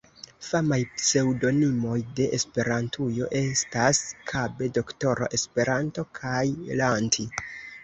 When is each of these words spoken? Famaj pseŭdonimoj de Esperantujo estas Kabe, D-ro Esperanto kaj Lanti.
Famaj 0.43 0.77
pseŭdonimoj 1.01 1.97
de 2.19 2.25
Esperantujo 2.37 3.29
estas 3.41 4.01
Kabe, 4.33 4.73
D-ro 4.81 5.31
Esperanto 5.41 6.09
kaj 6.23 6.43
Lanti. 6.83 7.31